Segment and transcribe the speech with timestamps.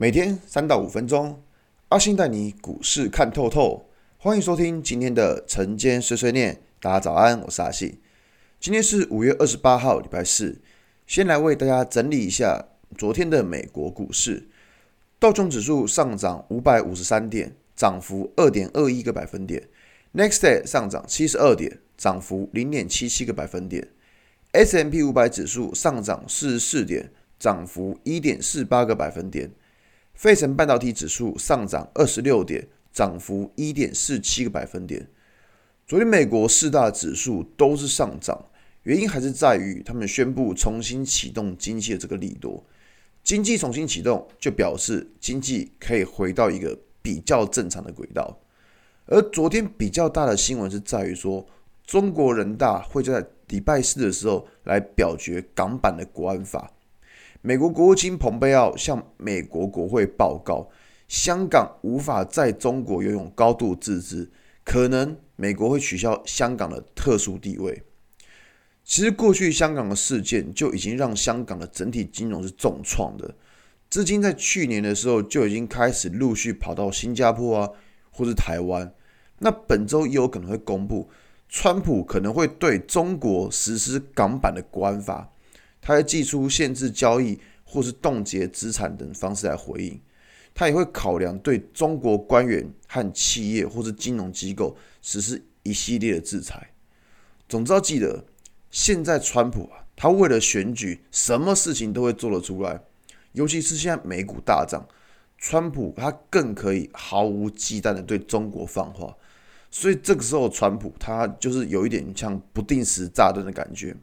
[0.00, 1.42] 每天三到五分钟，
[1.90, 3.84] 阿信带你股市看透透。
[4.16, 6.62] 欢迎收听今天的晨间碎碎念。
[6.80, 8.00] 大家早安，我是阿信。
[8.58, 10.58] 今天是五月二十八号，礼拜四。
[11.06, 12.64] 先来为大家整理一下
[12.96, 14.48] 昨天的美国股市。
[15.18, 19.68] 道琼指数上涨五百五十三点，涨幅二点二一个百分点。
[20.14, 23.86] Next Day 上涨七十二点，涨幅零点七七个百分点。
[24.52, 29.50] S M P 五百指数上涨四十四点，涨幅一点四八个百分点。
[30.20, 35.08] 费城半导体指数上涨二十六点，涨幅一点四七个百分点。
[35.86, 38.38] 昨天美国四大指数都是上涨，
[38.82, 42.62] 原因还是在于他们宣布重新启动经济的这个利多。
[43.24, 48.38] 经济重新启动，就表示经济可以回到一个比较正常的轨道。
[49.06, 51.46] 而昨天比较大的新闻是在于说，
[51.86, 56.70] 中国人大会在礼拜四的时候来表决港版的国安法，
[57.42, 60.68] 美国国务卿蓬佩奥向美国国会报告，
[61.08, 64.30] 香港无法在中国拥有高度自治，
[64.62, 67.82] 可能美国会取消香港的特殊地位。
[68.84, 73.34] 其实过去香港的事件就已经让香港的整体金融是重创的，
[73.88, 77.70] 资金在去年的时候就已经开始陆续跑到新加坡啊，
[78.10, 78.92] 或是台湾，
[79.38, 81.08] 那本周也有可能会公布。
[81.48, 85.32] 川普可能会对中国实施港版的国安法，
[85.80, 90.00] 他会祭出限制交易或是冻结资产等方式来回应。
[90.52, 96.70] 他也会考量对中国官员和企业或是金融机构实施一系列的制裁。
[97.48, 98.24] 总之要记得，
[98.70, 102.80] 现在川普啊，他为了选举，什么事情都会做得出来。
[103.32, 104.84] 尤其是现在美股大涨，
[105.38, 109.16] 川普他更可以毫无忌惮的对中国放话。
[109.70, 113.96] 所以这个时候，川普他就是有一点像不定时炸弹的感觉。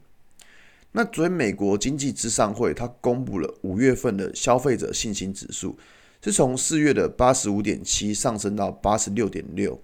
[0.98, 5.78] 那昨天美国经济咨商会它公布了五月份的消费者信心指数，
[6.20, 9.80] 是从四月的八十五点七上升到八十六点六。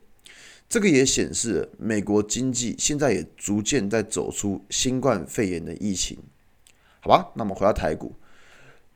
[0.69, 6.19] 这个也显示了美国经济现在也逐渐在走出新冠肺炎的疫情。
[6.99, 8.17] 好吧，那么回到台股，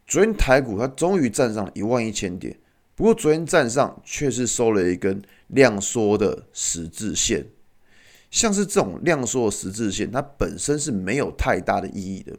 [0.04, 2.58] 昨天台股它终于站上一万一千点。
[2.96, 7.46] 不过昨天站上却是收了一根量缩的十字线，
[8.30, 12.36] 像是这种量缩的十字线，它本身是没有太大的意义的。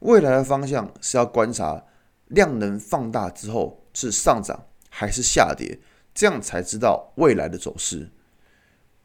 [0.00, 1.84] 未来的方向是要观察
[2.28, 5.78] 量能放大之后是上涨还是下跌，
[6.14, 8.08] 这样才知道未来的走势。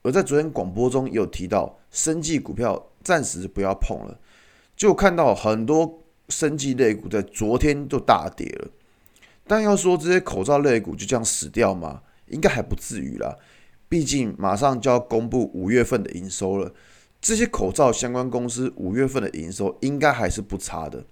[0.04, 4.20] 而在昨天广播中有提到，生技股票暂时不要碰了，
[4.76, 8.68] 就看到很多生技类股在昨天就大跌了。
[9.48, 12.02] 但要说这些口罩类股就这样死掉吗？
[12.28, 13.36] 应该还不至于啦。
[13.88, 16.74] 毕竟马上就要公布五月份的营收了，
[17.22, 21.06] 这些口罩相关公司五月份的营收应该还是不差的。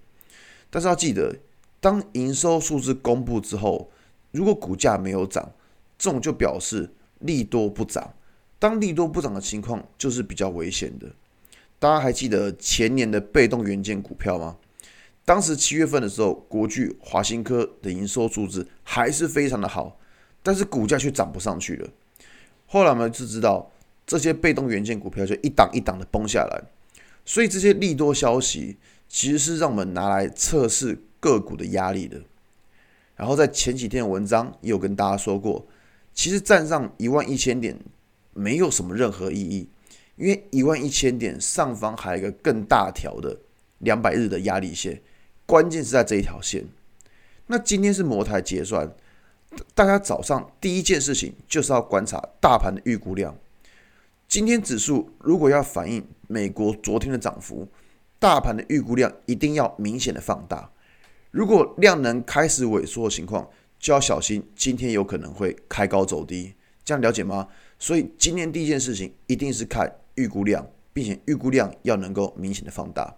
[0.70, 1.36] 但是要记得，
[1.80, 3.90] 当营收数字公布之后，
[4.32, 5.52] 如果股价没有涨，
[5.96, 6.90] 这种就表示
[7.20, 8.12] 利多不涨。
[8.58, 11.06] 当利多不涨的情况，就是比较危险的。
[11.78, 14.56] 大家还记得前年的被动元件股票吗？
[15.24, 19.98] 当时七月份的时候，国巨、华新科的营收数字还是非常的好，
[20.42, 21.88] 但是股价却涨不上去了。
[22.74, 23.70] 后来我们就知道，
[24.04, 26.60] 这些被动元件股票就一档一档的崩下来，
[27.24, 28.76] 所以这些利多消息
[29.08, 32.20] 其实是让我们拿来测试个股的压力的。
[33.14, 35.64] 然后在前几天的文章也有跟大家说过，
[36.12, 37.78] 其实站上一万一千点
[38.32, 39.68] 没有什么任何意义，
[40.16, 43.38] 因为一万一千点上方还有一个更大条的
[43.78, 45.00] 两百日的压力线。
[45.46, 46.64] 关键是在这一条线。
[47.46, 48.92] 那今天是摩台结算，
[49.74, 53.36] 大家早上第一件事情就是要观察大盘的预估量。
[54.28, 57.68] 今天指数如果要反映美国昨天的涨幅，
[58.18, 60.70] 大盘的预估量一定要明显的放大。
[61.30, 63.48] 如果量能开始萎缩的情况，
[63.78, 66.54] 就要小心今天有可能会开高走低。
[66.84, 67.48] 这样了解吗？
[67.78, 73.16] 所以今天第一件事情一定是看预估量，并且预估量要能够明显的放大。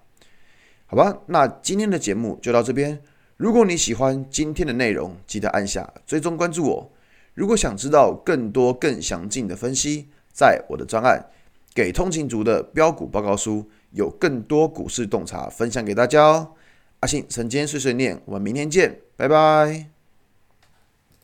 [0.86, 3.00] 好吧，那今天的节目就到这边。
[3.36, 6.90] 如果你喜欢今天的内容，记得按下追踪关注我。
[7.34, 11.22] 如果想知道更多更详尽的分析，在我的专案
[11.75, 13.58] 《给通勤族的标股报告书》
[13.90, 16.52] 有更多股市洞察分享给大家哦。
[17.00, 19.95] 阿信晨间碎碎念，我们明天见，拜拜。